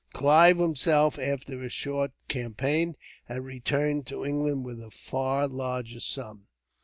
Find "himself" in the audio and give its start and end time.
0.57-1.19